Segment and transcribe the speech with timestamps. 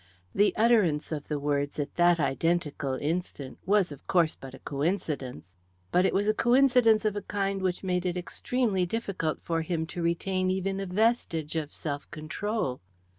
[0.33, 5.53] The utterance of the words at that identical instant was of course but a coincidence;
[5.91, 9.85] but it was a coincidence of a kind which made it extremely difficult for him
[9.93, 12.81] to retain even a vestige of self control.